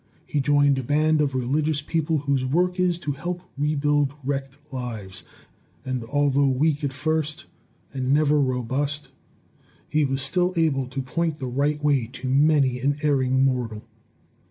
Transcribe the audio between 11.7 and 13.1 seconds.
way to many an